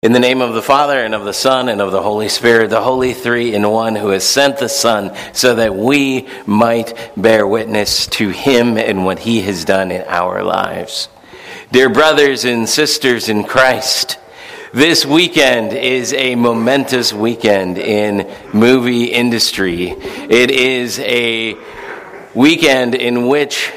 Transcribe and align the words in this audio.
In 0.00 0.12
the 0.12 0.20
name 0.20 0.40
of 0.40 0.54
the 0.54 0.62
Father, 0.62 1.00
and 1.00 1.12
of 1.12 1.24
the 1.24 1.32
Son, 1.32 1.68
and 1.68 1.80
of 1.80 1.90
the 1.90 2.00
Holy 2.00 2.28
Spirit, 2.28 2.70
the 2.70 2.80
Holy 2.80 3.12
Three 3.14 3.52
in 3.52 3.68
One, 3.68 3.96
who 3.96 4.10
has 4.10 4.22
sent 4.22 4.58
the 4.58 4.68
Son, 4.68 5.10
so 5.32 5.56
that 5.56 5.74
we 5.74 6.28
might 6.46 6.94
bear 7.16 7.44
witness 7.44 8.06
to 8.06 8.28
Him 8.28 8.78
and 8.78 9.04
what 9.04 9.18
He 9.18 9.40
has 9.40 9.64
done 9.64 9.90
in 9.90 10.02
our 10.06 10.44
lives. 10.44 11.08
Dear 11.72 11.88
brothers 11.88 12.44
and 12.44 12.68
sisters 12.68 13.28
in 13.28 13.42
Christ, 13.42 14.20
this 14.72 15.04
weekend 15.04 15.72
is 15.72 16.12
a 16.12 16.36
momentous 16.36 17.12
weekend 17.12 17.76
in 17.76 18.32
movie 18.54 19.06
industry. 19.06 19.88
It 19.90 20.52
is 20.52 21.00
a 21.00 21.56
weekend 22.36 22.94
in 22.94 23.26
which 23.26 23.72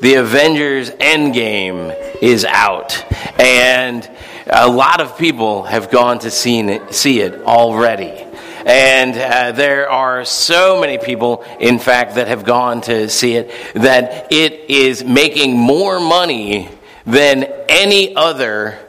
the 0.00 0.14
Avengers 0.14 0.90
Endgame 0.90 2.22
is 2.22 2.44
out. 2.44 3.04
And 3.40 4.08
a 4.46 4.68
lot 4.68 5.00
of 5.00 5.18
people 5.18 5.64
have 5.64 5.90
gone 5.90 6.20
to 6.20 6.30
see 6.30 6.60
it, 6.60 6.94
see 6.94 7.20
it 7.20 7.42
already. 7.42 8.24
And 8.64 9.16
uh, 9.16 9.52
there 9.52 9.88
are 9.88 10.24
so 10.24 10.80
many 10.80 10.98
people, 10.98 11.44
in 11.60 11.78
fact, 11.78 12.16
that 12.16 12.28
have 12.28 12.44
gone 12.44 12.80
to 12.82 13.08
see 13.08 13.34
it 13.34 13.52
that 13.74 14.32
it 14.32 14.68
is 14.70 15.04
making 15.04 15.56
more 15.56 16.00
money 16.00 16.68
than 17.04 17.44
any 17.68 18.16
other 18.16 18.85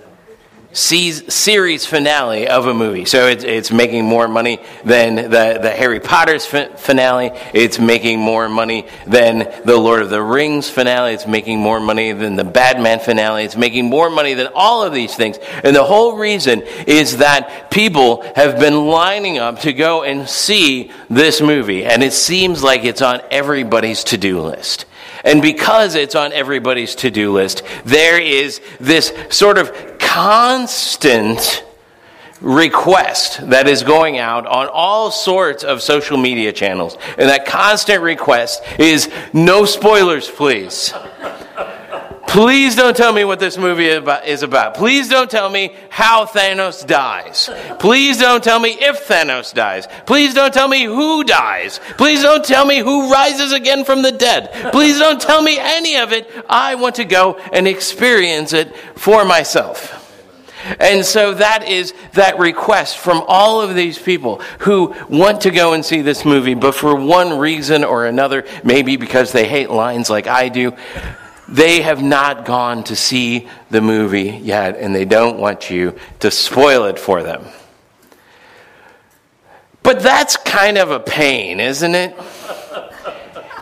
series 0.77 1.85
finale 1.85 2.47
of 2.47 2.67
a 2.67 2.73
movie. 2.73 3.05
So 3.05 3.27
it's, 3.27 3.43
it's 3.43 3.71
making 3.71 4.05
more 4.05 4.27
money 4.27 4.59
than 4.85 5.15
the, 5.15 5.59
the 5.61 5.71
Harry 5.71 5.99
Potter's 5.99 6.45
finale. 6.45 7.31
It's 7.53 7.79
making 7.79 8.19
more 8.19 8.47
money 8.47 8.87
than 9.07 9.39
the 9.65 9.77
Lord 9.77 10.03
of 10.03 10.09
the 10.09 10.21
Rings 10.21 10.69
finale. 10.69 11.13
It's 11.13 11.25
making 11.25 11.59
more 11.59 11.79
money 11.79 12.11
than 12.11 12.35
the 12.35 12.43
Batman 12.43 12.99
finale. 12.99 13.43
It's 13.43 13.57
making 13.57 13.85
more 13.85 14.09
money 14.09 14.35
than 14.35 14.49
all 14.53 14.83
of 14.83 14.93
these 14.93 15.15
things. 15.15 15.37
And 15.63 15.75
the 15.75 15.83
whole 15.83 16.15
reason 16.15 16.61
is 16.85 17.17
that 17.17 17.71
people 17.71 18.21
have 18.35 18.59
been 18.59 18.85
lining 18.85 19.39
up 19.39 19.61
to 19.61 19.73
go 19.73 20.03
and 20.03 20.29
see 20.29 20.91
this 21.09 21.41
movie. 21.41 21.85
And 21.85 22.03
it 22.03 22.13
seems 22.13 22.61
like 22.61 22.83
it's 22.83 23.01
on 23.01 23.21
everybody's 23.31 24.03
to 24.05 24.17
do 24.17 24.41
list. 24.41 24.85
And 25.23 25.41
because 25.41 25.95
it's 25.95 26.15
on 26.15 26.31
everybody's 26.33 26.95
to 26.95 27.11
do 27.11 27.33
list, 27.33 27.63
there 27.83 28.21
is 28.21 28.61
this 28.79 29.11
sort 29.29 29.57
of 29.57 29.96
constant 30.17 31.63
request 32.41 33.49
that 33.51 33.67
is 33.67 33.83
going 33.83 34.17
out 34.17 34.47
on 34.47 34.67
all 34.67 35.11
sorts 35.11 35.63
of 35.63 35.79
social 35.79 36.17
media 36.17 36.51
channels. 36.51 36.97
And 37.19 37.29
that 37.29 37.45
constant 37.45 38.01
request 38.01 38.63
is 38.79 39.11
no 39.31 39.65
spoilers, 39.65 40.27
please. 40.27 40.91
Please 42.25 42.75
don't 42.75 42.97
tell 42.97 43.13
me 43.13 43.25
what 43.25 43.39
this 43.39 43.59
movie 43.59 43.85
is 43.89 44.41
about. 44.41 44.73
Please 44.73 45.07
don't 45.07 45.29
tell 45.29 45.51
me 45.51 45.75
how 45.89 46.25
Thanos 46.25 46.85
dies. 46.85 47.47
Please 47.77 48.17
don't 48.17 48.43
tell 48.43 48.59
me 48.59 48.71
if 48.71 49.07
Thanos 49.07 49.53
dies. 49.53 49.87
Please 50.07 50.33
don't 50.33 50.53
tell 50.53 50.67
me 50.67 50.83
who 50.83 51.23
dies. 51.25 51.79
Please 51.95 52.23
don't 52.23 52.43
tell 52.43 52.65
me 52.65 52.79
who 52.79 53.11
rises 53.11 53.53
again 53.53 53.85
from 53.85 54.01
the 54.01 54.11
dead. 54.11 54.71
Please 54.71 54.97
don't 54.97 55.21
tell 55.21 55.43
me 55.43 55.59
any 55.59 55.95
of 55.97 56.11
it. 56.11 56.27
I 56.49 56.73
want 56.73 56.95
to 56.95 57.05
go 57.05 57.37
and 57.53 57.67
experience 57.67 58.51
it 58.51 58.75
for 58.95 59.23
myself. 59.23 59.96
And 60.79 61.05
so 61.05 61.35
that 61.35 61.67
is 61.67 61.93
that 62.13 62.39
request 62.39 62.97
from 62.97 63.23
all 63.27 63.61
of 63.61 63.75
these 63.75 63.97
people 63.99 64.37
who 64.59 64.95
want 65.09 65.41
to 65.41 65.51
go 65.51 65.73
and 65.73 65.85
see 65.85 66.01
this 66.01 66.25
movie, 66.25 66.55
but 66.55 66.75
for 66.75 66.95
one 66.95 67.37
reason 67.37 67.83
or 67.83 68.05
another, 68.05 68.45
maybe 68.63 68.97
because 68.97 69.31
they 69.31 69.47
hate 69.47 69.69
lines 69.69 70.09
like 70.09 70.27
I 70.27 70.49
do, 70.49 70.73
they 71.47 71.81
have 71.81 72.01
not 72.01 72.45
gone 72.45 72.83
to 72.85 72.95
see 72.95 73.47
the 73.69 73.81
movie 73.81 74.39
yet, 74.41 74.77
and 74.77 74.93
they 74.93 75.05
don't 75.05 75.39
want 75.39 75.69
you 75.69 75.97
to 76.19 76.31
spoil 76.31 76.85
it 76.85 76.99
for 76.99 77.23
them. 77.23 77.45
But 79.83 80.01
that's 80.01 80.35
kind 80.35 80.77
of 80.77 80.91
a 80.91 80.99
pain, 80.99 81.61
isn't 81.61 81.95
it? 81.95 82.17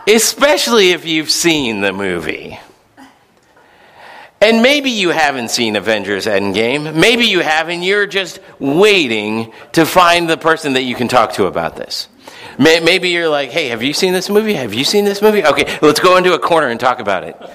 Especially 0.08 0.90
if 0.90 1.04
you've 1.04 1.30
seen 1.30 1.80
the 1.80 1.92
movie. 1.92 2.58
And 4.40 4.62
maybe 4.62 4.90
you 4.90 5.10
haven't 5.10 5.50
seen 5.50 5.76
Avengers 5.76 6.26
Endgame. 6.26 6.94
Maybe 6.94 7.24
you 7.24 7.40
have, 7.40 7.68
and 7.68 7.82
you're 7.82 8.06
just 8.06 8.38
waiting 8.58 9.52
to 9.72 9.86
find 9.86 10.28
the 10.28 10.36
person 10.36 10.74
that 10.74 10.82
you 10.82 10.94
can 10.94 11.08
talk 11.08 11.32
to 11.34 11.46
about 11.46 11.76
this. 11.76 12.08
Maybe 12.58 13.10
you're 13.10 13.28
like, 13.28 13.50
hey, 13.50 13.68
have 13.68 13.82
you 13.82 13.92
seen 13.92 14.12
this 14.12 14.28
movie? 14.28 14.54
Have 14.54 14.74
you 14.74 14.84
seen 14.84 15.04
this 15.04 15.22
movie? 15.22 15.44
Okay, 15.44 15.78
let's 15.80 16.00
go 16.00 16.16
into 16.16 16.34
a 16.34 16.38
corner 16.38 16.68
and 16.68 16.78
talk 16.78 17.00
about 17.00 17.24
it. 17.24 17.36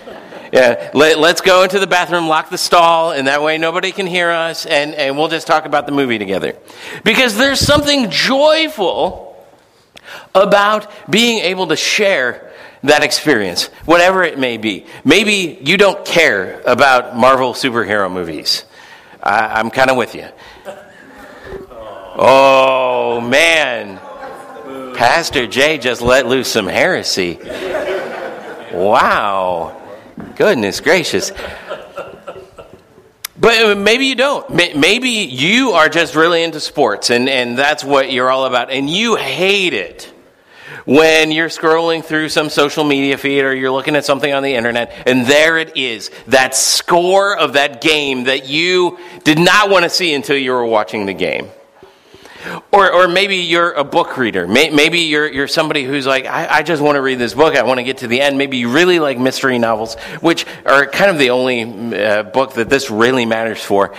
Yeah, 0.54 0.92
let, 0.94 1.18
us 1.18 1.40
go 1.40 1.64
into 1.64 1.80
the 1.80 1.88
bathroom, 1.88 2.28
lock 2.28 2.50
the 2.50 2.58
stall, 2.58 3.14
and 3.14 3.28
that 3.28 3.42
way 3.42 3.58
nobody 3.58 3.94
can 3.94 4.06
hear 4.06 4.30
us, 4.32 4.66
and, 4.66 4.94
and 4.96 5.18
we'll 5.18 5.30
just 5.30 5.48
talk 5.48 5.64
about 5.64 5.86
the 5.86 5.94
movie 5.94 6.18
together. 6.18 6.58
Because 7.06 7.38
there's 7.38 7.62
something 7.62 8.10
joyful 8.10 9.42
about 10.36 10.92
being 11.10 11.40
able 11.40 11.68
to 11.68 11.78
share 11.78 12.51
that 12.84 13.04
experience, 13.04 13.68
whatever 13.86 14.24
it 14.24 14.40
may 14.40 14.58
be. 14.58 14.86
Maybe 15.04 15.60
you 15.62 15.78
don't 15.78 16.04
care 16.06 16.62
about 16.66 17.16
Marvel 17.16 17.54
superhero 17.54 18.12
movies. 18.12 18.66
I, 19.22 19.60
I'm 19.60 19.70
kind 19.70 19.92
of 19.92 19.98
with 19.98 20.16
you. 20.16 20.28
Oh, 22.18 23.22
man. 23.22 24.00
Pastor 24.96 25.48
Jay 25.48 25.78
just 25.78 26.02
let 26.02 26.28
loose 26.28 26.52
some 26.52 26.68
heresy. 26.68 27.40
Wow. 28.74 29.80
Goodness 30.36 30.80
gracious. 30.82 31.32
But 33.38 33.64
uh, 33.64 33.76
maybe 33.76 34.06
you 34.06 34.16
don't. 34.16 34.48
Maybe 34.52 35.10
you 35.10 35.72
are 35.72 35.90
just 35.90 36.16
really 36.16 36.44
into 36.44 36.60
sports 36.60 37.10
and, 37.10 37.28
and 37.28 37.58
that's 37.58 37.84
what 37.84 38.12
you're 38.12 38.30
all 38.30 38.46
about. 38.46 38.70
And 38.70 38.88
you 38.90 39.16
hate 39.16 39.74
it 39.74 40.11
when 40.86 41.32
you're 41.32 41.50
scrolling 41.50 42.04
through 42.04 42.30
some 42.30 42.50
social 42.50 42.84
media 42.84 43.18
feed 43.18 43.42
or 43.42 43.54
you're 43.54 43.72
looking 43.72 43.96
at 43.96 44.06
something 44.06 44.34
on 44.34 44.44
the 44.44 44.56
internet 44.56 44.92
and 45.06 45.26
there 45.26 45.58
it 45.58 45.78
is, 45.78 46.12
that 46.28 46.56
score 46.56 47.38
of 47.38 47.54
that 47.54 47.82
game 47.82 48.26
that 48.26 48.48
you 48.48 48.98
did 49.24 49.40
not 49.40 49.70
want 49.70 49.84
to 49.84 49.90
see 49.90 50.14
until 50.14 50.38
you 50.38 50.52
were 50.52 50.66
watching 50.66 51.06
the 51.06 51.14
game. 51.14 51.50
Or, 52.72 52.92
or 52.92 53.08
maybe 53.08 53.38
you're 53.38 53.72
a 53.74 53.84
book 53.84 54.18
reader. 54.18 54.48
Maybe 54.48 55.02
you're, 55.02 55.32
you're 55.32 55.48
somebody 55.48 55.84
who's 55.84 56.08
like, 56.08 56.26
I, 56.26 56.48
I 56.48 56.64
just 56.64 56.82
want 56.82 56.96
to 56.96 57.02
read 57.02 57.20
this 57.20 57.34
book. 57.34 57.56
I 57.56 57.64
want 57.64 57.78
to 57.80 57.84
get 57.84 58.00
to 58.00 58.08
the 58.08 58.20
end. 58.20 58.38
Maybe 58.38 58.58
you 58.58 58.72
really 58.72 59.00
like 59.00 59.20
mystery 59.20 59.60
novels, 59.60 59.96
which 60.22 60.46
are 60.66 60.88
kind 60.88 61.12
of 61.12 61.20
the 61.20 61.30
only 61.30 61.96
uh, 61.96 62.24
book 62.24 62.54
that 62.54 62.70
this 62.70 62.90
really 62.90 63.26
matters 63.26 63.64
for. 63.64 63.94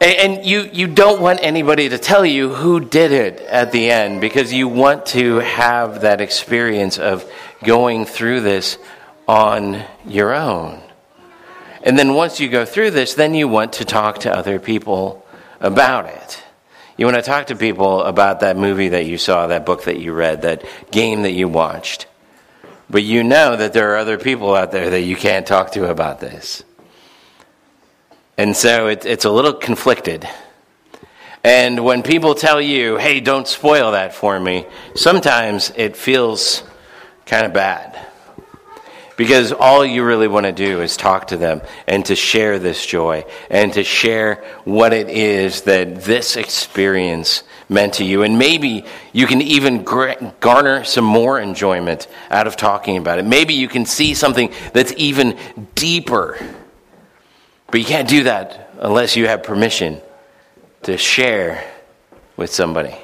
And, 0.00 0.46
you, 0.46 0.70
you 0.72 0.86
don't 0.86 1.20
want 1.20 1.40
anybody 1.42 1.90
to 1.90 1.98
tell 1.98 2.24
you 2.24 2.54
who 2.54 2.80
did 2.80 3.12
it 3.12 3.38
at 3.40 3.70
the 3.70 3.90
end 3.90 4.22
because 4.22 4.50
you 4.50 4.66
want 4.66 5.04
to 5.06 5.36
have 5.36 6.00
that 6.00 6.22
experience 6.22 6.98
of 6.98 7.30
going 7.62 8.06
through 8.06 8.40
this 8.40 8.78
on 9.28 9.84
your 10.06 10.34
own. 10.34 10.80
And 11.82 11.98
then 11.98 12.14
once 12.14 12.40
you 12.40 12.48
go 12.48 12.64
through 12.64 12.92
this, 12.92 13.12
then 13.12 13.34
you 13.34 13.46
want 13.46 13.74
to 13.74 13.84
talk 13.84 14.20
to 14.20 14.34
other 14.34 14.58
people 14.58 15.26
about 15.60 16.06
it. 16.06 16.42
You 16.96 17.04
want 17.04 17.16
to 17.16 17.22
talk 17.22 17.48
to 17.48 17.56
people 17.56 18.02
about 18.02 18.40
that 18.40 18.56
movie 18.56 18.88
that 18.88 19.04
you 19.04 19.18
saw, 19.18 19.48
that 19.48 19.66
book 19.66 19.84
that 19.84 19.98
you 19.98 20.14
read, 20.14 20.42
that 20.42 20.64
game 20.90 21.22
that 21.22 21.32
you 21.32 21.46
watched. 21.46 22.06
But 22.88 23.02
you 23.02 23.22
know 23.22 23.54
that 23.54 23.74
there 23.74 23.92
are 23.92 23.98
other 23.98 24.16
people 24.16 24.54
out 24.54 24.72
there 24.72 24.90
that 24.90 25.02
you 25.02 25.16
can't 25.16 25.46
talk 25.46 25.72
to 25.72 25.90
about 25.90 26.20
this. 26.20 26.64
And 28.40 28.56
so 28.56 28.86
it, 28.86 29.04
it's 29.04 29.26
a 29.26 29.30
little 29.30 29.52
conflicted. 29.52 30.26
And 31.44 31.84
when 31.84 32.02
people 32.02 32.34
tell 32.34 32.58
you, 32.58 32.96
hey, 32.96 33.20
don't 33.20 33.46
spoil 33.46 33.92
that 33.92 34.14
for 34.14 34.40
me, 34.40 34.64
sometimes 34.94 35.70
it 35.76 35.94
feels 35.94 36.62
kind 37.26 37.44
of 37.44 37.52
bad. 37.52 37.98
Because 39.18 39.52
all 39.52 39.84
you 39.84 40.04
really 40.04 40.26
want 40.26 40.46
to 40.46 40.52
do 40.52 40.80
is 40.80 40.96
talk 40.96 41.26
to 41.26 41.36
them 41.36 41.60
and 41.86 42.02
to 42.06 42.16
share 42.16 42.58
this 42.58 42.86
joy 42.86 43.26
and 43.50 43.74
to 43.74 43.84
share 43.84 44.42
what 44.64 44.94
it 44.94 45.10
is 45.10 45.60
that 45.62 46.04
this 46.04 46.36
experience 46.36 47.42
meant 47.68 47.92
to 47.94 48.04
you. 48.04 48.22
And 48.22 48.38
maybe 48.38 48.86
you 49.12 49.26
can 49.26 49.42
even 49.42 49.84
garner 49.84 50.84
some 50.84 51.04
more 51.04 51.38
enjoyment 51.38 52.08
out 52.30 52.46
of 52.46 52.56
talking 52.56 52.96
about 52.96 53.18
it. 53.18 53.26
Maybe 53.26 53.52
you 53.52 53.68
can 53.68 53.84
see 53.84 54.14
something 54.14 54.50
that's 54.72 54.94
even 54.96 55.36
deeper. 55.74 56.38
But 57.70 57.80
you 57.80 57.86
can't 57.86 58.08
do 58.08 58.24
that 58.24 58.70
unless 58.78 59.16
you 59.16 59.26
have 59.26 59.42
permission 59.42 60.00
to 60.82 60.96
share 60.96 61.64
with 62.36 62.52
somebody. 62.52 62.96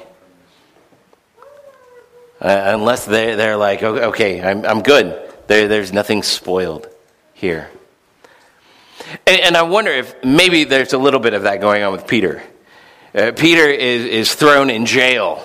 Uh, 2.39 2.63
unless 2.75 3.05
they're, 3.05 3.35
they're 3.35 3.57
like, 3.57 3.81
okay, 3.81 4.41
I'm, 4.41 4.65
I'm 4.65 4.81
good. 4.81 5.33
There, 5.47 5.67
there's 5.67 5.91
nothing 5.91 6.21
spoiled 6.21 6.87
here. 7.33 7.69
And, 9.25 9.41
and, 9.41 9.57
I 9.57 9.61
wonder 9.63 9.91
if 9.91 10.15
maybe 10.23 10.63
there's 10.63 10.93
a 10.93 10.97
little 10.97 11.19
bit 11.19 11.33
of 11.33 11.43
that 11.43 11.61
going 11.61 11.83
on 11.83 11.93
with 11.93 12.07
Peter. 12.07 12.43
Uh, 13.15 13.31
Peter 13.35 13.67
is, 13.67 14.05
is 14.05 14.35
thrown 14.35 14.69
in 14.69 14.85
jail 14.85 15.43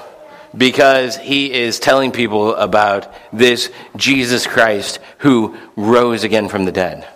because 0.56 1.16
he 1.16 1.52
is 1.52 1.78
telling 1.78 2.12
people 2.12 2.54
about 2.54 3.12
this 3.32 3.70
Jesus 3.96 4.46
Christ 4.46 4.98
who 5.19 5.56
rose 5.76 6.24
again 6.24 6.48
from 6.48 6.64
the 6.64 6.72
dead. 6.72 7.06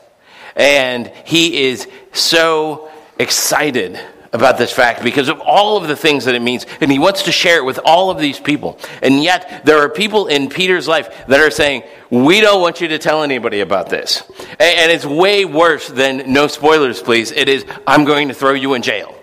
And 0.56 1.08
he 1.24 1.66
is 1.66 1.86
so 2.12 2.90
excited 3.18 4.00
about 4.32 4.58
this 4.58 4.72
fact 4.72 5.02
because 5.02 5.28
of 5.28 5.40
all 5.40 5.76
of 5.76 5.88
the 5.88 5.96
things 5.96 6.24
that 6.24 6.34
it 6.34 6.42
means. 6.42 6.66
And 6.80 6.90
he 6.90 6.98
wants 6.98 7.24
to 7.24 7.32
share 7.32 7.58
it 7.58 7.64
with 7.64 7.78
all 7.84 8.10
of 8.10 8.18
these 8.18 8.40
people. 8.40 8.78
And 9.02 9.22
yet, 9.22 9.64
there 9.64 9.78
are 9.78 9.88
people 9.88 10.26
in 10.26 10.48
Peter's 10.48 10.88
life 10.88 11.26
that 11.26 11.40
are 11.40 11.50
saying, 11.50 11.82
We 12.10 12.40
don't 12.40 12.60
want 12.60 12.80
you 12.80 12.88
to 12.88 12.98
tell 12.98 13.22
anybody 13.22 13.60
about 13.60 13.88
this. 13.88 14.22
And, 14.58 14.90
it's 14.90 15.04
way 15.04 15.44
worse 15.44 15.88
than 15.88 16.32
no 16.32 16.46
spoilers, 16.46 17.02
please. 17.02 17.32
It 17.32 17.48
is, 17.48 17.64
I'm 17.86 18.04
going 18.04 18.28
to 18.28 18.34
throw 18.34 18.52
you 18.52 18.74
in 18.74 18.82
jail. 18.82 19.14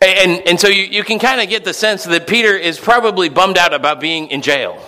And, 0.00 0.46
and 0.46 0.60
so 0.60 0.68
you, 0.68 0.82
you 0.82 1.02
can 1.02 1.18
kind 1.18 1.40
of 1.40 1.48
get 1.48 1.64
the 1.64 1.72
sense 1.72 2.04
that 2.04 2.26
Peter 2.26 2.54
is 2.56 2.78
probably 2.78 3.28
bummed 3.28 3.56
out 3.56 3.72
about 3.72 4.00
being 4.00 4.28
in 4.28 4.42
jail. 4.42 4.78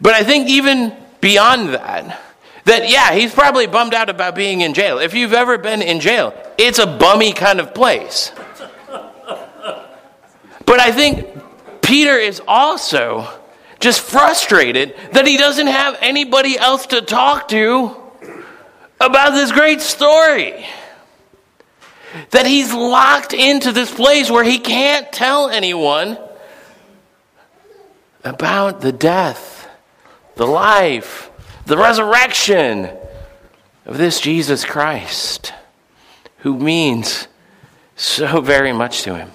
But 0.00 0.14
I 0.14 0.22
think 0.22 0.48
even 0.48 0.94
beyond 1.20 1.70
that, 1.70 2.20
that 2.68 2.90
yeah, 2.90 3.14
he's 3.14 3.34
probably 3.34 3.66
bummed 3.66 3.94
out 3.94 4.10
about 4.10 4.34
being 4.34 4.60
in 4.60 4.74
jail. 4.74 4.98
If 4.98 5.14
you've 5.14 5.32
ever 5.32 5.56
been 5.56 5.80
in 5.80 6.00
jail, 6.00 6.34
it's 6.58 6.78
a 6.78 6.86
bummy 6.86 7.32
kind 7.32 7.60
of 7.60 7.74
place. 7.74 8.30
But 10.66 10.80
I 10.80 10.92
think 10.92 11.26
Peter 11.80 12.16
is 12.16 12.42
also 12.46 13.26
just 13.80 14.02
frustrated 14.02 14.94
that 15.12 15.26
he 15.26 15.38
doesn't 15.38 15.66
have 15.66 15.96
anybody 16.02 16.58
else 16.58 16.86
to 16.88 17.00
talk 17.00 17.48
to 17.48 17.96
about 19.00 19.30
this 19.30 19.50
great 19.50 19.80
story. 19.80 20.66
That 22.30 22.44
he's 22.44 22.72
locked 22.74 23.32
into 23.32 23.72
this 23.72 23.92
place 23.92 24.30
where 24.30 24.44
he 24.44 24.58
can't 24.58 25.10
tell 25.10 25.48
anyone 25.48 26.18
about 28.24 28.82
the 28.82 28.92
death, 28.92 29.68
the 30.36 30.46
life, 30.46 31.30
the 31.68 31.76
resurrection 31.76 32.88
of 33.84 33.98
this 33.98 34.20
Jesus 34.20 34.64
Christ, 34.64 35.52
who 36.38 36.56
means 36.56 37.28
so 37.94 38.40
very 38.40 38.72
much 38.72 39.02
to 39.02 39.16
him. 39.16 39.32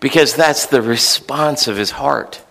Because 0.00 0.34
that's 0.34 0.66
the 0.66 0.82
response 0.82 1.68
of 1.68 1.76
his 1.76 1.92
heart. 1.92 2.42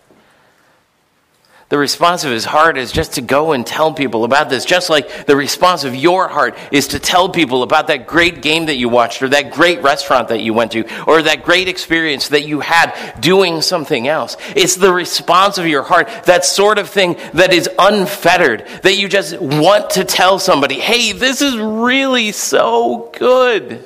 The 1.70 1.78
response 1.78 2.24
of 2.24 2.32
his 2.32 2.46
heart 2.46 2.78
is 2.78 2.94
just 2.94 3.14
to 3.14 3.22
go 3.22 3.52
and 3.52 3.68
tell 3.68 3.92
people 3.94 4.24
about 4.24 4.50
this, 4.50 4.64
just 4.64 4.90
like 4.90 5.26
the 5.26 5.36
response 5.36 5.84
of 5.84 5.94
your 5.94 6.30
heart 6.30 6.58
is 6.72 6.90
to 6.90 7.00
tell 7.00 7.28
people 7.28 7.62
about 7.62 7.88
that 7.88 8.08
great 8.08 8.42
game 8.42 8.68
that 8.68 8.78
you 8.78 8.88
watched, 8.88 9.22
or 9.22 9.28
that 9.30 9.52
great 9.52 9.82
restaurant 9.82 10.30
that 10.30 10.40
you 10.40 10.54
went 10.54 10.72
to, 10.72 10.86
or 11.04 11.22
that 11.22 11.44
great 11.44 11.68
experience 11.68 12.30
that 12.30 12.48
you 12.48 12.62
had 12.62 13.20
doing 13.20 13.62
something 13.62 14.08
else. 14.08 14.38
It's 14.56 14.78
the 14.78 14.94
response 14.94 15.58
of 15.58 15.68
your 15.68 15.84
heart, 15.84 16.08
that 16.24 16.46
sort 16.46 16.78
of 16.78 16.90
thing 16.90 17.18
that 17.34 17.54
is 17.54 17.70
unfettered, 17.78 18.66
that 18.84 18.98
you 18.98 19.10
just 19.10 19.38
want 19.42 19.90
to 19.92 20.06
tell 20.06 20.40
somebody, 20.40 20.80
hey, 20.80 21.12
this 21.12 21.42
is 21.42 21.58
really 21.58 22.32
so 22.32 23.12
good. 23.18 23.84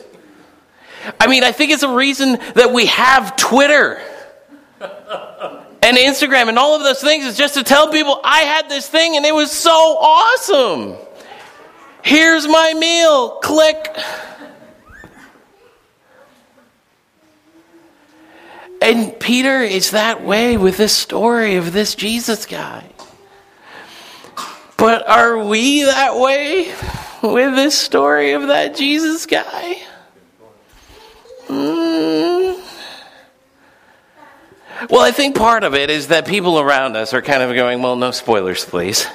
I 1.19 1.25
mean, 1.25 1.43
I 1.43 1.51
think 1.51 1.71
it's 1.71 1.81
a 1.81 1.95
reason 1.95 2.33
that 2.53 2.71
we 2.71 2.85
have 2.85 3.35
Twitter 3.37 3.99
and 5.81 5.97
Instagram 5.97 6.47
and 6.47 6.59
all 6.59 6.75
of 6.75 6.83
those 6.83 7.01
things 7.01 7.25
is 7.25 7.37
just 7.37 7.55
to 7.55 7.63
tell 7.63 7.91
people 7.91 8.19
I 8.23 8.41
had 8.41 8.69
this 8.69 8.87
thing 8.87 9.17
and 9.17 9.25
it 9.25 9.33
was 9.33 9.51
so 9.51 9.71
awesome. 9.71 10.95
Here's 12.03 12.47
my 12.47 12.73
meal. 12.73 13.39
Click. 13.39 13.95
And 18.81 19.19
Peter 19.19 19.61
is 19.61 19.91
that 19.91 20.23
way 20.23 20.57
with 20.57 20.77
this 20.77 20.95
story 20.95 21.55
of 21.55 21.71
this 21.71 21.93
Jesus 21.93 22.45
guy. 22.47 22.87
But 24.77 25.07
are 25.07 25.37
we 25.37 25.83
that 25.83 26.17
way 26.17 26.73
with 27.21 27.53
this 27.55 27.77
story 27.77 28.31
of 28.31 28.47
that 28.47 28.75
Jesus 28.75 29.27
guy? 29.27 29.77
Mm. 31.47 32.30
Well, 34.89 35.01
I 35.01 35.11
think 35.11 35.35
part 35.35 35.63
of 35.63 35.75
it 35.75 35.89
is 35.89 36.07
that 36.07 36.25
people 36.27 36.59
around 36.59 36.95
us 36.95 37.13
are 37.13 37.21
kind 37.21 37.43
of 37.43 37.53
going, 37.55 37.81
well, 37.81 37.95
no 37.95 38.11
spoilers, 38.11 38.65
please. 38.65 39.05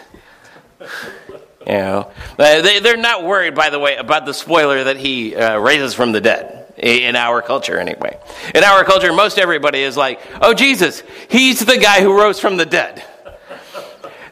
You 1.67 1.73
know, 1.73 2.11
they, 2.37 2.79
they're 2.79 2.97
not 2.97 3.25
worried, 3.25 3.57
by 3.57 3.71
the 3.71 3.79
way, 3.79 3.97
about 3.97 4.25
the 4.25 4.33
spoiler 4.33 4.85
that 4.85 4.97
he 4.97 5.35
uh, 5.35 5.59
raises 5.59 5.95
from 5.95 6.13
the 6.13 6.21
dead. 6.21 6.53
In 6.79 7.17
our 7.17 7.41
culture, 7.41 7.79
anyway. 7.79 8.19
In 8.55 8.63
our 8.63 8.85
culture, 8.85 9.11
most 9.11 9.39
everybody 9.39 9.81
is 9.81 9.97
like, 9.97 10.21
oh, 10.43 10.53
Jesus, 10.53 11.03
he's 11.31 11.65
the 11.65 11.79
guy 11.79 12.03
who 12.03 12.13
rose 12.13 12.39
from 12.39 12.59
the 12.59 12.67
dead. 12.67 13.03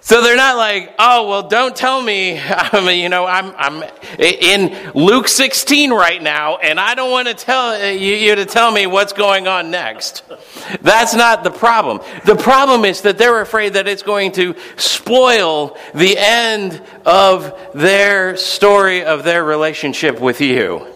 So 0.04 0.20
they're 0.20 0.36
not 0.36 0.58
like, 0.58 0.94
oh, 0.98 1.30
well, 1.30 1.48
don't 1.48 1.74
tell 1.74 2.02
me, 2.02 2.38
I'm, 2.46 2.94
you 2.94 3.08
know, 3.08 3.24
I'm, 3.24 3.54
I'm 3.56 3.90
in 4.18 4.92
Luke 4.92 5.28
16 5.28 5.94
right 5.94 6.22
now, 6.22 6.58
and 6.58 6.78
I 6.78 6.94
don't 6.94 7.10
want 7.10 7.28
to 7.28 7.32
tell 7.32 7.70
uh, 7.70 7.86
you, 7.86 8.14
you 8.14 8.34
to 8.34 8.44
tell 8.44 8.70
me 8.70 8.86
what's 8.86 9.14
going 9.14 9.48
on 9.48 9.70
next. 9.70 10.22
That's 10.82 11.14
not 11.14 11.42
the 11.42 11.50
problem. 11.50 12.02
The 12.26 12.36
problem 12.36 12.84
is 12.84 13.00
that 13.00 13.16
they're 13.16 13.40
afraid 13.40 13.72
that 13.72 13.88
it's 13.88 14.02
going 14.02 14.32
to 14.32 14.54
spoil 14.76 15.78
the 15.94 16.18
end 16.18 16.82
of 17.06 17.58
their 17.72 18.36
story 18.36 19.04
of 19.04 19.24
their 19.24 19.42
relationship 19.42 20.20
with 20.20 20.42
you. 20.42 20.86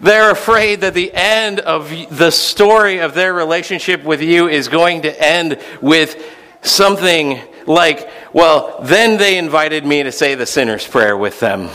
They're 0.00 0.30
afraid 0.30 0.80
that 0.80 0.94
the 0.94 1.12
end 1.12 1.60
of 1.60 1.90
the 2.16 2.30
story 2.30 3.00
of 3.00 3.12
their 3.12 3.34
relationship 3.34 4.04
with 4.04 4.22
you 4.22 4.48
is 4.48 4.68
going 4.68 5.02
to 5.02 5.22
end 5.22 5.60
with 5.82 6.16
something 6.62 7.42
like, 7.66 8.08
well, 8.32 8.78
then 8.82 9.18
they 9.18 9.38
invited 9.38 9.84
me 9.84 10.02
to 10.02 10.12
say 10.12 10.34
the 10.34 10.46
sinner's 10.46 10.86
prayer 10.86 11.16
with 11.16 11.40
them. 11.40 11.70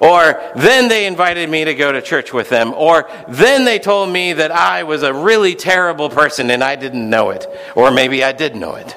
Or 0.00 0.40
then 0.56 0.88
they 0.88 1.06
invited 1.06 1.48
me 1.48 1.64
to 1.64 1.74
go 1.74 1.92
to 1.92 2.02
church 2.02 2.32
with 2.32 2.48
them. 2.48 2.74
Or 2.74 3.08
then 3.28 3.64
they 3.64 3.78
told 3.78 4.10
me 4.10 4.32
that 4.34 4.50
I 4.50 4.82
was 4.82 5.02
a 5.02 5.12
really 5.12 5.54
terrible 5.54 6.10
person 6.10 6.50
and 6.50 6.62
I 6.62 6.76
didn't 6.76 7.08
know 7.08 7.30
it. 7.30 7.46
Or 7.74 7.90
maybe 7.90 8.22
I 8.24 8.32
did 8.32 8.56
know 8.56 8.74
it. 8.74 8.96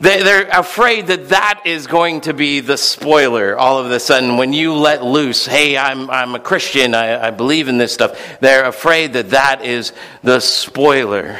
They're 0.00 0.48
afraid 0.48 1.06
that 1.08 1.28
that 1.28 1.62
is 1.64 1.86
going 1.86 2.22
to 2.22 2.34
be 2.34 2.58
the 2.58 2.76
spoiler 2.76 3.56
all 3.56 3.78
of 3.78 3.88
a 3.88 4.00
sudden 4.00 4.36
when 4.36 4.52
you 4.52 4.74
let 4.74 5.04
loose, 5.04 5.46
hey, 5.46 5.78
I'm, 5.78 6.10
I'm 6.10 6.34
a 6.34 6.40
Christian, 6.40 6.92
I, 6.92 7.28
I 7.28 7.30
believe 7.30 7.68
in 7.68 7.78
this 7.78 7.94
stuff. 7.94 8.20
They're 8.40 8.64
afraid 8.64 9.12
that 9.12 9.30
that 9.30 9.64
is 9.64 9.92
the 10.24 10.40
spoiler 10.40 11.38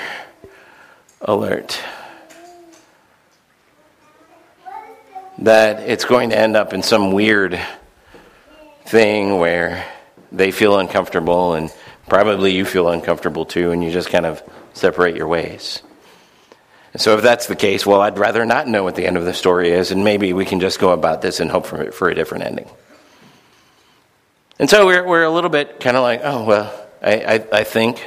alert. 1.21 1.77
That 5.44 5.89
it's 5.89 6.05
going 6.05 6.31
to 6.31 6.39
end 6.39 6.56
up 6.56 6.73
in 6.73 6.83
some 6.83 7.12
weird 7.12 7.61
thing 8.85 9.39
where 9.39 9.85
they 10.31 10.50
feel 10.50 10.79
uncomfortable 10.79 11.55
and 11.55 11.72
probably 12.08 12.53
you 12.53 12.65
feel 12.65 12.89
uncomfortable 12.89 13.44
too, 13.44 13.70
and 13.70 13.82
you 13.82 13.91
just 13.91 14.11
kind 14.11 14.27
of 14.27 14.43
separate 14.72 15.17
your 15.17 15.27
ways. 15.27 15.82
So, 16.96 17.17
if 17.17 17.22
that's 17.22 17.46
the 17.46 17.56
case, 17.56 17.87
well, 17.87 18.03
I'd 18.03 18.19
rather 18.19 18.44
not 18.44 18.69
know 18.69 18.84
what 18.84 18.96
the 18.96 19.06
end 19.06 19.17
of 19.17 19.25
the 19.25 19.32
story 19.32 19.70
is, 19.70 19.93
and 19.93 20.05
maybe 20.05 20.34
we 20.34 20.44
can 20.44 20.61
just 20.61 20.79
go 20.79 20.91
about 20.91 21.22
this 21.22 21.41
and 21.41 21.51
hope 21.51 21.65
for, 21.65 21.91
for 21.91 22.11
a 22.11 22.15
different 22.15 22.44
ending. 22.44 22.69
And 24.58 24.69
so, 24.69 24.84
we're, 24.84 25.06
we're 25.06 25.22
a 25.22 25.31
little 25.31 25.49
bit 25.49 25.81
kind 25.81 25.96
of 25.96 26.03
like, 26.03 26.20
oh, 26.22 26.44
well, 26.44 26.87
I, 27.03 27.13
I, 27.20 27.46
I 27.61 27.65
think 27.65 28.06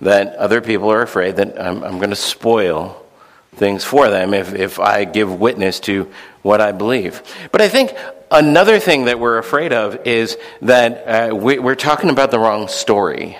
that 0.00 0.36
other 0.36 0.60
people 0.60 0.92
are 0.92 1.00
afraid 1.00 1.36
that 1.36 1.58
I'm, 1.58 1.82
I'm 1.82 1.96
going 1.96 2.10
to 2.10 2.16
spoil 2.16 3.02
things 3.52 3.84
for 3.84 4.08
them 4.08 4.34
if, 4.34 4.54
if 4.54 4.78
I 4.78 5.04
give 5.04 5.40
witness 5.40 5.80
to 5.80 6.10
what 6.42 6.60
I 6.60 6.72
believe. 6.72 7.22
But 7.52 7.60
I 7.60 7.68
think 7.68 7.94
another 8.30 8.78
thing 8.78 9.06
that 9.06 9.18
we're 9.18 9.38
afraid 9.38 9.72
of 9.72 10.06
is 10.06 10.38
that 10.62 11.30
uh, 11.32 11.34
we, 11.34 11.58
we're 11.58 11.74
talking 11.74 12.10
about 12.10 12.30
the 12.30 12.38
wrong 12.38 12.68
story. 12.68 13.36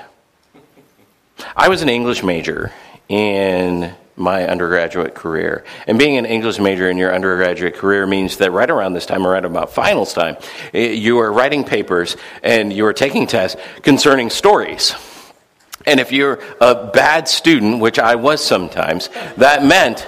I 1.57 1.69
was 1.69 1.83
an 1.83 1.89
English 1.89 2.23
major 2.23 2.73
in 3.09 3.95
my 4.17 4.47
undergraduate 4.47 5.15
career. 5.15 5.65
And 5.87 5.99
being 5.99 6.19
an 6.19 6.27
English 6.27 6.59
major 6.59 6.91
in 6.91 6.99
your 6.99 7.15
undergraduate 7.15 7.75
career 7.75 8.07
means 8.07 8.37
that 8.37 8.53
right 8.53 8.71
around 8.71 8.93
this 8.93 9.07
time, 9.07 9.27
or 9.27 9.31
right 9.33 9.45
about 9.45 9.73
finals 9.73 10.13
time, 10.13 10.37
eh, 10.75 10.93
you 10.93 11.19
are 11.21 11.33
writing 11.33 11.65
papers 11.65 12.17
and 12.43 12.73
you 12.73 12.85
are 12.87 12.93
taking 12.93 13.27
tests 13.27 13.59
concerning 13.83 14.29
stories. 14.29 14.95
And 15.87 15.99
if 15.99 16.13
you're 16.13 16.41
a 16.61 16.87
bad 16.93 17.27
student, 17.27 17.81
which 17.81 17.99
I 17.99 18.17
was 18.17 18.45
sometimes, 18.45 19.09
that 19.37 19.65
meant 19.65 20.07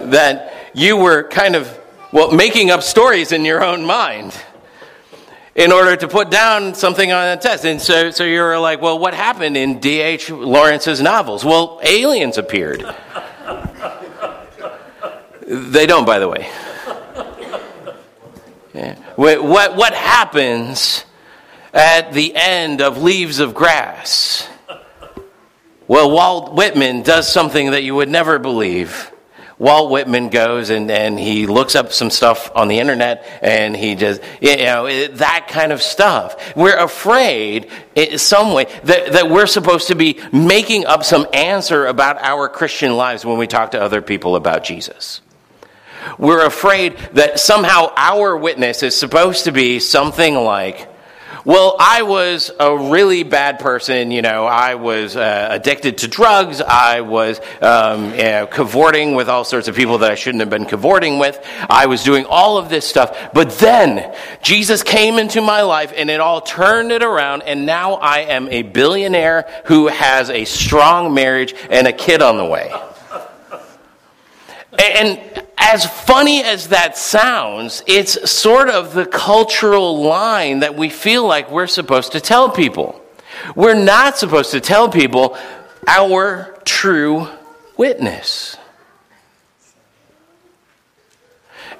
that 0.00 0.54
you 0.72 0.96
were 0.96 1.24
kind 1.24 1.56
of, 1.56 1.78
well, 2.12 2.32
making 2.32 2.70
up 2.70 2.82
stories 2.82 3.32
in 3.32 3.44
your 3.44 3.62
own 3.62 3.84
mind 3.84 4.34
in 5.54 5.72
order 5.72 5.96
to 5.96 6.08
put 6.08 6.30
down 6.30 6.74
something 6.74 7.12
on 7.12 7.28
a 7.28 7.36
test. 7.36 7.64
And 7.64 7.80
so, 7.80 8.10
so 8.10 8.24
you're 8.24 8.58
like, 8.58 8.80
well, 8.80 8.98
what 8.98 9.14
happened 9.14 9.56
in 9.56 9.78
D.H. 9.78 10.30
Lawrence's 10.30 11.02
novels? 11.02 11.44
Well, 11.44 11.80
aliens 11.82 12.38
appeared. 12.38 12.82
they 15.46 15.86
don't, 15.86 16.06
by 16.06 16.18
the 16.18 16.28
way. 16.28 16.48
Yeah. 18.72 18.94
What, 19.16 19.76
what 19.76 19.92
happens 19.92 21.04
at 21.74 22.12
the 22.12 22.34
end 22.34 22.80
of 22.80 23.02
Leaves 23.02 23.40
of 23.40 23.52
Grass? 23.54 24.48
Well, 25.90 26.12
Walt 26.12 26.54
Whitman 26.54 27.02
does 27.02 27.26
something 27.26 27.72
that 27.72 27.82
you 27.82 27.96
would 27.96 28.08
never 28.08 28.38
believe. 28.38 29.10
Walt 29.58 29.90
Whitman 29.90 30.28
goes 30.28 30.70
and, 30.70 30.88
and 30.88 31.18
he 31.18 31.48
looks 31.48 31.74
up 31.74 31.92
some 31.92 32.10
stuff 32.10 32.48
on 32.54 32.68
the 32.68 32.78
internet 32.78 33.26
and 33.42 33.76
he 33.76 33.96
just, 33.96 34.22
you 34.40 34.56
know, 34.58 34.86
eh, 34.86 35.08
that 35.14 35.48
kind 35.48 35.72
of 35.72 35.82
stuff. 35.82 36.54
We're 36.54 36.78
afraid 36.78 37.72
in 37.96 38.18
some 38.18 38.52
way 38.52 38.66
that, 38.84 39.14
that 39.14 39.30
we're 39.30 39.48
supposed 39.48 39.88
to 39.88 39.96
be 39.96 40.20
making 40.32 40.86
up 40.86 41.02
some 41.02 41.26
answer 41.32 41.86
about 41.86 42.18
our 42.22 42.48
Christian 42.48 42.96
lives 42.96 43.24
when 43.24 43.36
we 43.36 43.48
talk 43.48 43.72
to 43.72 43.82
other 43.82 44.00
people 44.00 44.36
about 44.36 44.62
Jesus. 44.62 45.22
We're 46.18 46.46
afraid 46.46 46.96
that 47.14 47.40
somehow 47.40 47.92
our 47.96 48.36
witness 48.36 48.84
is 48.84 48.94
supposed 48.96 49.42
to 49.46 49.50
be 49.50 49.80
something 49.80 50.36
like, 50.36 50.88
well, 51.44 51.76
I 51.78 52.02
was 52.02 52.50
a 52.58 52.76
really 52.76 53.22
bad 53.22 53.58
person. 53.58 54.10
You 54.10 54.22
know, 54.22 54.44
I 54.44 54.74
was 54.74 55.16
uh, 55.16 55.48
addicted 55.50 55.98
to 55.98 56.08
drugs. 56.08 56.60
I 56.60 57.00
was 57.00 57.40
um, 57.60 58.10
you 58.10 58.22
know, 58.22 58.46
cavorting 58.46 59.14
with 59.14 59.28
all 59.28 59.44
sorts 59.44 59.68
of 59.68 59.74
people 59.74 59.98
that 59.98 60.10
I 60.10 60.14
shouldn't 60.14 60.40
have 60.40 60.50
been 60.50 60.66
cavorting 60.66 61.18
with. 61.18 61.38
I 61.68 61.86
was 61.86 62.04
doing 62.04 62.26
all 62.26 62.58
of 62.58 62.68
this 62.68 62.86
stuff. 62.86 63.30
But 63.32 63.50
then 63.58 64.14
Jesus 64.42 64.82
came 64.82 65.18
into 65.18 65.40
my 65.40 65.62
life 65.62 65.92
and 65.96 66.10
it 66.10 66.20
all 66.20 66.40
turned 66.40 66.92
it 66.92 67.02
around. 67.02 67.42
And 67.42 67.66
now 67.66 67.94
I 67.94 68.20
am 68.20 68.48
a 68.48 68.62
billionaire 68.62 69.48
who 69.64 69.88
has 69.88 70.30
a 70.30 70.44
strong 70.44 71.14
marriage 71.14 71.54
and 71.70 71.86
a 71.86 71.92
kid 71.92 72.22
on 72.22 72.36
the 72.36 72.44
way. 72.44 72.72
And 74.80 75.44
as 75.58 75.84
funny 75.84 76.42
as 76.42 76.68
that 76.68 76.96
sounds, 76.96 77.82
it's 77.86 78.30
sort 78.30 78.70
of 78.70 78.94
the 78.94 79.04
cultural 79.04 80.00
line 80.00 80.60
that 80.60 80.74
we 80.74 80.88
feel 80.88 81.26
like 81.26 81.50
we're 81.50 81.66
supposed 81.66 82.12
to 82.12 82.20
tell 82.20 82.48
people. 82.48 83.00
We're 83.54 83.74
not 83.74 84.16
supposed 84.16 84.52
to 84.52 84.60
tell 84.60 84.88
people 84.88 85.36
our 85.86 86.58
true 86.64 87.28
witness. 87.76 88.56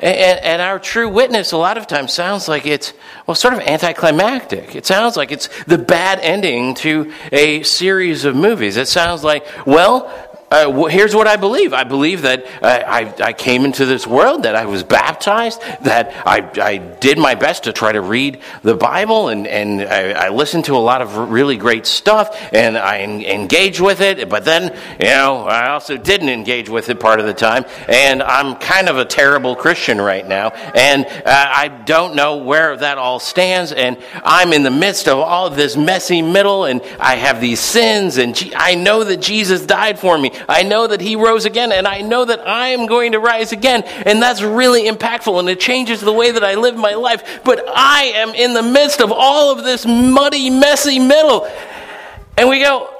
And, 0.02 0.40
and, 0.40 0.62
our 0.62 0.78
true 0.78 1.10
witness, 1.10 1.52
a 1.52 1.58
lot 1.58 1.76
of 1.76 1.86
times, 1.86 2.14
sounds 2.14 2.48
like 2.48 2.64
it's, 2.66 2.94
well, 3.26 3.34
sort 3.34 3.52
of 3.52 3.60
anticlimactic. 3.60 4.74
It 4.74 4.86
sounds 4.86 5.14
like 5.14 5.30
it's 5.30 5.50
the 5.64 5.76
bad 5.76 6.20
ending 6.20 6.74
to 6.76 7.12
a 7.30 7.62
series 7.64 8.24
of 8.24 8.34
movies. 8.34 8.78
It 8.78 8.88
sounds 8.88 9.22
like, 9.22 9.46
well, 9.66 10.29
uh, 10.52 10.68
well, 10.68 10.86
here's 10.86 11.14
what 11.14 11.28
I 11.28 11.36
believe. 11.36 11.72
I 11.72 11.84
believe 11.84 12.22
that 12.22 12.44
uh, 12.60 12.66
I, 12.66 13.14
I 13.22 13.32
came 13.32 13.64
into 13.64 13.86
this 13.86 14.04
world, 14.04 14.42
that 14.42 14.56
I 14.56 14.66
was 14.66 14.82
baptized, 14.82 15.60
that 15.82 16.12
I, 16.26 16.50
I 16.60 16.78
did 16.78 17.18
my 17.18 17.36
best 17.36 17.64
to 17.64 17.72
try 17.72 17.92
to 17.92 18.00
read 18.00 18.40
the 18.64 18.74
Bible, 18.74 19.28
and, 19.28 19.46
and 19.46 19.82
I, 19.82 20.26
I 20.26 20.28
listened 20.30 20.64
to 20.64 20.74
a 20.74 20.78
lot 20.78 21.02
of 21.02 21.30
really 21.30 21.56
great 21.56 21.86
stuff, 21.86 22.36
and 22.52 22.76
I 22.76 23.02
engaged 23.02 23.78
with 23.78 24.00
it. 24.00 24.28
But 24.28 24.44
then, 24.44 24.76
you 24.98 25.06
know, 25.06 25.44
I 25.44 25.68
also 25.68 25.96
didn't 25.96 26.30
engage 26.30 26.68
with 26.68 26.88
it 26.88 26.98
part 26.98 27.20
of 27.20 27.26
the 27.26 27.34
time, 27.34 27.64
and 27.86 28.20
I'm 28.20 28.56
kind 28.56 28.88
of 28.88 28.98
a 28.98 29.04
terrible 29.04 29.54
Christian 29.54 30.00
right 30.00 30.26
now, 30.26 30.48
and 30.48 31.06
uh, 31.06 31.22
I 31.26 31.68
don't 31.68 32.16
know 32.16 32.38
where 32.38 32.76
that 32.76 32.98
all 32.98 33.20
stands, 33.20 33.70
and 33.70 33.96
I'm 34.24 34.52
in 34.52 34.64
the 34.64 34.70
midst 34.72 35.06
of 35.06 35.20
all 35.20 35.46
of 35.46 35.54
this 35.54 35.76
messy 35.76 36.22
middle, 36.22 36.64
and 36.64 36.82
I 36.98 37.14
have 37.14 37.40
these 37.40 37.60
sins, 37.60 38.18
and 38.18 38.52
I 38.56 38.74
know 38.74 39.04
that 39.04 39.20
Jesus 39.20 39.64
died 39.64 39.96
for 39.96 40.18
me. 40.18 40.32
I 40.48 40.62
know 40.62 40.86
that 40.86 41.00
He 41.00 41.16
rose 41.16 41.44
again, 41.44 41.72
and 41.72 41.86
I 41.86 42.00
know 42.00 42.24
that 42.24 42.46
I 42.46 42.68
am 42.68 42.86
going 42.86 43.12
to 43.12 43.18
rise 43.18 43.52
again. 43.52 43.82
And 43.82 44.22
that's 44.22 44.42
really 44.42 44.84
impactful, 44.88 45.38
and 45.38 45.48
it 45.48 45.60
changes 45.60 46.00
the 46.00 46.12
way 46.12 46.30
that 46.30 46.44
I 46.44 46.54
live 46.54 46.76
my 46.76 46.94
life. 46.94 47.40
But 47.44 47.64
I 47.68 48.04
am 48.16 48.34
in 48.34 48.54
the 48.54 48.62
midst 48.62 49.00
of 49.00 49.12
all 49.12 49.52
of 49.56 49.64
this 49.64 49.86
muddy, 49.86 50.50
messy 50.50 50.98
middle. 50.98 51.50
And 52.36 52.48
we 52.48 52.60
go, 52.60 52.92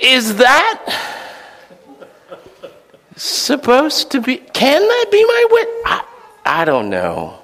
is 0.00 0.36
that 0.36 1.20
supposed 3.16 4.10
to 4.12 4.20
be? 4.20 4.36
Can 4.36 4.80
that 4.80 5.06
be 5.10 5.24
my 5.24 5.46
wit? 5.50 5.68
I, 5.86 6.04
I 6.44 6.64
don't 6.64 6.90
know. 6.90 7.38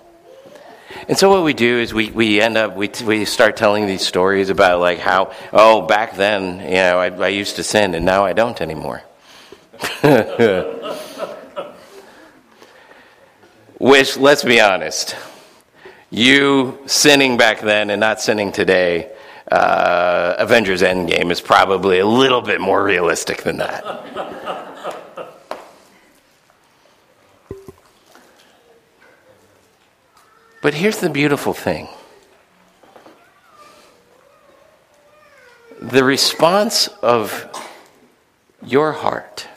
And 1.09 1.19
so 1.19 1.31
what 1.31 1.43
we 1.43 1.55
do 1.55 1.79
is 1.79 1.93
we, 1.93 2.11
we 2.11 2.41
end 2.41 2.57
up, 2.57 2.77
we, 2.77 2.91
we 3.05 3.25
start 3.25 3.57
telling 3.57 3.87
these 3.87 4.07
stories 4.07 4.49
about 4.49 4.81
like 4.81 4.99
how, 4.99 5.33
oh, 5.53 5.83
back 5.83 6.17
then, 6.17 6.61
you 6.61 6.75
know, 6.75 6.99
I, 6.99 7.09
I 7.09 7.29
used 7.29 7.57
to 7.57 7.63
sin 7.63 7.95
and 7.95 8.05
now 8.05 8.25
I 8.25 8.33
don't 8.33 8.61
anymore. 8.61 9.03
Which, 13.79 14.17
let's 14.19 14.45
be 14.45 14.61
honest, 14.61 15.17
you 16.11 16.79
sinning 16.87 17.37
back 17.37 17.61
then 17.61 17.91
and 17.91 18.01
not 18.01 18.21
sinning 18.21 18.53
today, 18.53 19.11
uh, 19.51 20.35
Avengers 20.39 20.83
Endgame 20.83 21.31
is 21.31 21.41
probably 21.41 21.99
a 21.99 22.07
little 22.07 22.43
bit 22.43 22.61
more 22.61 22.85
realistic 22.85 23.43
than 23.43 23.57
that. 23.57 23.85
but 30.63 30.75
here's 30.75 30.99
the 30.99 31.09
beautiful 31.09 31.55
thing 31.55 31.89
the 35.81 36.05
response 36.05 36.89
of 37.03 37.49
your 38.63 38.93
heart 38.93 39.49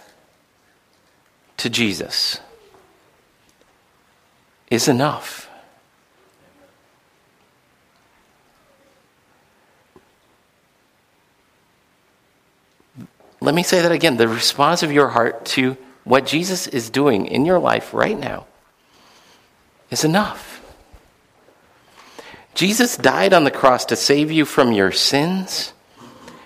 to 1.63 1.70
Jesus 1.70 2.41
is 4.70 4.89
enough. 4.89 5.50
Let 13.39 13.55
me 13.55 13.63
say 13.63 13.82
that 13.82 13.93
again. 13.93 14.17
The 14.17 14.27
response 14.27 14.84
of 14.84 14.91
your 14.91 15.08
heart 15.08 15.46
to 15.58 15.77
what 16.03 16.25
Jesus 16.25 16.67
is 16.67 16.89
doing 16.89 17.27
in 17.27 17.46
your 17.46 17.60
life 17.60 17.93
right 17.93 18.20
now 18.20 18.46
is 19.89 20.03
enough. 20.03 20.62
Jesus 22.55 22.98
died 22.98 23.34
on 23.34 23.46
the 23.46 23.51
cross 23.51 23.86
to 23.86 23.96
save 23.96 24.32
you 24.32 24.43
from 24.43 24.74
your 24.74 24.91
sins 24.91 25.73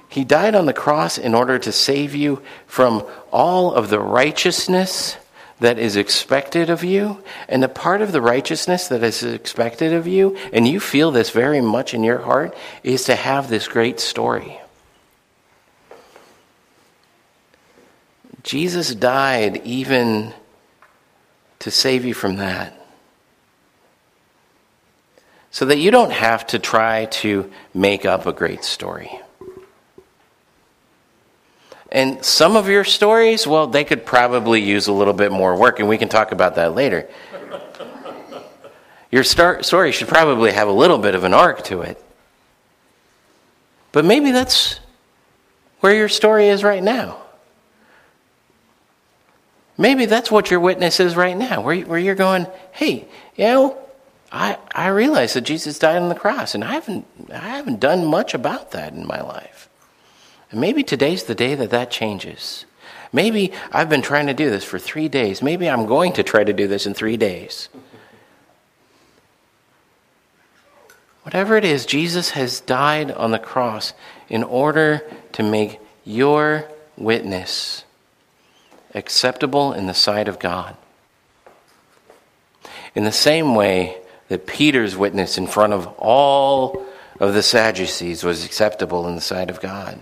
he 0.10 0.24
died 0.24 0.56
on 0.56 0.66
the 0.66 0.74
cross 0.74 1.18
in 1.18 1.36
order 1.36 1.60
to 1.60 1.72
save 1.72 2.16
you 2.16 2.42
from 2.66 3.06
all 3.32 3.74
of 3.74 3.90
the 3.90 4.00
righteousness 4.00 5.18
that 5.60 5.80
is 5.80 5.96
expected 5.96 6.70
of 6.70 6.84
you. 6.84 7.22
And 7.50 7.64
a 7.64 7.70
part 7.70 8.02
of 8.02 8.12
the 8.12 8.22
righteousness 8.22 8.88
that 8.88 9.04
is 9.04 9.24
expected 9.24 9.94
of 9.94 10.08
you, 10.08 10.38
and 10.54 10.68
you 10.68 10.80
feel 10.80 11.12
this 11.12 11.32
very 11.32 11.62
much 11.62 11.94
in 11.94 12.04
your 12.04 12.20
heart, 12.20 12.56
is 12.84 13.06
to 13.06 13.16
have 13.16 13.50
this 13.50 13.68
great 13.68 14.00
story. 14.00 14.60
Jesus 18.44 18.96
died 18.96 19.62
even 19.66 20.34
to 21.60 21.72
save 21.72 22.06
you 22.06 22.14
from 22.14 22.38
that. 22.38 22.74
So 25.52 25.66
that 25.66 25.80
you 25.80 25.92
don't 25.92 26.12
have 26.12 26.48
to 26.48 26.60
try 26.60 27.06
to 27.06 27.52
make 27.74 28.06
up 28.06 28.26
a 28.26 28.32
great 28.32 28.64
story. 28.64 29.20
And 31.98 32.24
some 32.24 32.56
of 32.56 32.70
your 32.70 32.84
stories, 32.84 33.48
well, 33.48 33.66
they 33.66 33.84
could 33.84 34.06
probably 34.06 34.62
use 34.62 34.86
a 34.86 34.94
little 34.94 35.16
bit 35.16 35.32
more 35.32 35.56
work, 35.58 35.80
and 35.80 35.90
we 35.90 35.98
can 35.98 36.10
talk 36.10 36.32
about 36.32 36.54
that 36.54 36.76
later. 36.76 37.10
Your 39.10 39.24
story 39.24 39.92
should 39.92 40.08
probably 40.08 40.52
have 40.52 40.68
a 40.68 40.72
little 40.72 41.00
bit 41.00 41.16
of 41.16 41.24
an 41.24 41.34
arc 41.34 41.64
to 41.64 41.82
it. 41.82 42.00
But 43.94 44.06
maybe 44.06 44.32
that's 44.32 44.80
where 45.80 45.92
your 45.92 46.08
story 46.08 46.50
is 46.50 46.64
right 46.64 46.84
now. 46.84 47.18
Maybe 49.76 50.06
that's 50.06 50.30
what 50.30 50.52
your 50.52 50.60
witness 50.60 51.00
is 51.00 51.16
right 51.16 51.36
now, 51.36 51.62
where, 51.62 51.80
where 51.82 51.98
you're 51.98 52.14
going, 52.14 52.46
hey, 52.74 53.08
you 53.36 53.46
know, 53.46 53.76
I, 54.32 54.60
I 54.72 54.90
realize 54.90 55.34
that 55.34 55.42
Jesus 55.42 55.80
died 55.80 56.00
on 56.00 56.10
the 56.10 56.16
cross, 56.16 56.54
and 56.54 56.64
I 56.64 56.74
haven't, 56.74 57.08
I 57.34 57.40
haven't 57.40 57.80
done 57.80 58.06
much 58.06 58.36
about 58.36 58.70
that 58.74 58.94
in 58.94 59.08
my 59.08 59.22
life. 59.22 59.67
And 60.52 60.62
maybe 60.62 60.84
today's 60.84 61.24
the 61.24 61.36
day 61.36 61.56
that 61.56 61.72
that 61.72 61.92
changes. 61.92 62.66
Maybe 63.12 63.52
I've 63.72 63.90
been 63.90 64.02
trying 64.02 64.28
to 64.28 64.34
do 64.34 64.50
this 64.50 64.64
for 64.64 64.80
three 64.80 65.08
days. 65.08 65.42
Maybe 65.42 65.70
I'm 65.70 65.86
going 65.86 66.14
to 66.14 66.24
try 66.24 66.44
to 66.44 66.54
do 66.54 66.68
this 66.68 66.86
in 66.86 66.94
three 66.94 67.18
days. 67.18 67.70
Whatever 71.24 71.58
it 71.58 71.66
is, 71.66 71.86
Jesus 71.86 72.32
has 72.32 72.62
died 72.62 73.12
on 73.12 73.32
the 73.32 73.40
cross 73.40 73.94
in 74.30 74.44
order 74.44 75.02
to 75.34 75.44
make 75.44 75.80
your 76.06 76.66
witness 76.96 77.84
acceptable 78.96 79.74
in 79.74 79.88
the 79.88 79.94
sight 79.94 80.30
of 80.30 80.40
God. 80.40 80.78
In 82.96 83.04
the 83.04 83.12
same 83.12 83.56
way 83.56 83.98
that 84.30 84.48
Peter's 84.48 84.96
witness 84.96 85.38
in 85.38 85.48
front 85.48 85.74
of 85.74 85.88
all 85.98 86.86
of 87.20 87.34
the 87.34 87.44
Sadducees 87.44 88.24
was 88.24 88.46
acceptable 88.46 89.08
in 89.08 89.16
the 89.16 89.22
sight 89.22 89.50
of 89.50 89.60
God. 89.60 90.00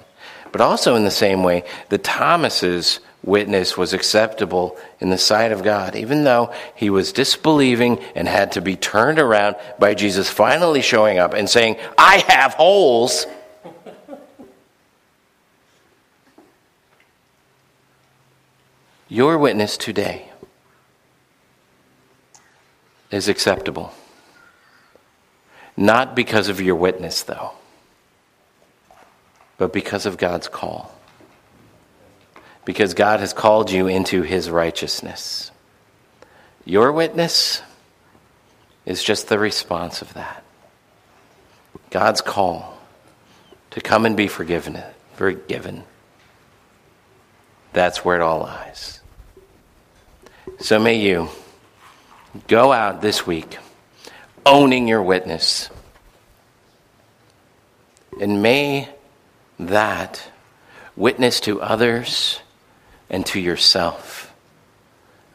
But 0.55 0.61
also, 0.61 0.95
in 0.95 1.03
the 1.03 1.11
same 1.11 1.43
way, 1.43 1.65
that 1.89 2.05
Thomas's 2.05 3.01
witness 3.21 3.75
was 3.75 3.91
acceptable 3.91 4.77
in 5.01 5.09
the 5.09 5.17
sight 5.17 5.51
of 5.51 5.63
God, 5.63 5.97
even 5.97 6.23
though 6.23 6.53
he 6.75 6.89
was 6.89 7.11
disbelieving 7.11 7.99
and 8.15 8.25
had 8.25 8.53
to 8.53 8.61
be 8.61 8.77
turned 8.77 9.19
around 9.19 9.57
by 9.79 9.95
Jesus 9.95 10.29
finally 10.29 10.81
showing 10.81 11.19
up 11.19 11.33
and 11.33 11.49
saying, 11.49 11.75
I 11.97 12.23
have 12.29 12.53
holes. 12.53 13.27
Your 19.09 19.37
witness 19.37 19.75
today 19.75 20.29
is 23.11 23.27
acceptable. 23.27 23.93
Not 25.75 26.15
because 26.15 26.47
of 26.47 26.61
your 26.61 26.75
witness, 26.77 27.23
though, 27.23 27.51
but 29.57 29.73
because 29.73 30.05
of 30.05 30.17
God's 30.17 30.47
call. 30.47 30.93
Because 32.65 32.93
God 32.93 33.19
has 33.19 33.33
called 33.33 33.71
you 33.71 33.87
into 33.87 34.23
his 34.23 34.49
righteousness. 34.49 35.51
Your 36.65 36.91
witness 36.91 37.61
is 38.85 39.03
just 39.03 39.27
the 39.27 39.39
response 39.39 40.01
of 40.01 40.13
that. 40.15 40.43
God's 41.91 42.21
call 42.21 42.77
to 43.71 43.81
come 43.81 44.05
and 44.05 44.17
be 44.17 44.27
forgiven, 44.27 44.81
forgiven. 45.13 45.83
That's 47.73 48.03
where 48.03 48.15
it 48.15 48.21
all 48.21 48.39
lies. 48.39 49.01
So 50.59 50.79
may 50.79 50.95
you 50.95 51.29
go 52.47 52.71
out 52.71 53.01
this 53.01 53.27
week 53.27 53.57
owning 54.45 54.87
your 54.87 55.01
witness. 55.01 55.69
And 58.19 58.41
may 58.41 58.89
that 59.59 60.31
witness 60.95 61.39
to 61.41 61.61
others 61.61 62.39
and 63.09 63.25
to 63.27 63.39
yourself 63.39 64.33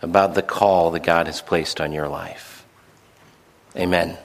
about 0.02 0.34
the 0.34 0.42
call 0.42 0.90
that 0.92 1.02
God 1.02 1.26
has 1.26 1.42
placed 1.42 1.80
on 1.80 1.92
your 1.92 2.08
life. 2.08 2.64
Amen. 3.76 4.16